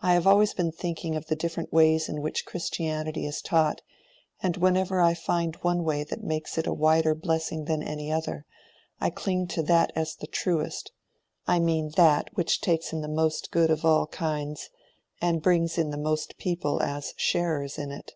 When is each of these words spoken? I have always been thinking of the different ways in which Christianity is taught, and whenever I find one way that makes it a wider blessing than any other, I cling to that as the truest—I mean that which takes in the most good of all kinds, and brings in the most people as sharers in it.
I 0.00 0.14
have 0.14 0.24
always 0.24 0.54
been 0.54 0.70
thinking 0.70 1.16
of 1.16 1.26
the 1.26 1.34
different 1.34 1.72
ways 1.72 2.08
in 2.08 2.22
which 2.22 2.44
Christianity 2.46 3.26
is 3.26 3.42
taught, 3.42 3.82
and 4.40 4.56
whenever 4.56 5.00
I 5.00 5.14
find 5.14 5.56
one 5.62 5.82
way 5.82 6.04
that 6.04 6.22
makes 6.22 6.58
it 6.58 6.66
a 6.68 6.72
wider 6.72 7.12
blessing 7.12 7.64
than 7.64 7.82
any 7.82 8.12
other, 8.12 8.46
I 9.00 9.10
cling 9.10 9.48
to 9.48 9.64
that 9.64 9.90
as 9.96 10.14
the 10.14 10.28
truest—I 10.28 11.58
mean 11.58 11.88
that 11.96 12.30
which 12.34 12.60
takes 12.60 12.92
in 12.92 13.00
the 13.00 13.08
most 13.08 13.50
good 13.50 13.72
of 13.72 13.84
all 13.84 14.06
kinds, 14.06 14.70
and 15.20 15.42
brings 15.42 15.76
in 15.76 15.90
the 15.90 15.96
most 15.98 16.38
people 16.38 16.80
as 16.80 17.12
sharers 17.16 17.78
in 17.78 17.90
it. 17.90 18.12